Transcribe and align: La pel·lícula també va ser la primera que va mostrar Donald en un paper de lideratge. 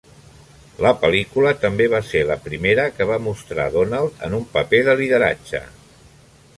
La 0.85 0.93
pel·lícula 1.03 1.51
també 1.65 1.87
va 1.95 1.99
ser 2.07 2.23
la 2.31 2.39
primera 2.47 2.87
que 2.97 3.07
va 3.13 3.21
mostrar 3.29 3.69
Donald 3.79 4.27
en 4.29 4.39
un 4.41 4.49
paper 4.59 4.83
de 4.91 5.01
lideratge. 5.05 5.65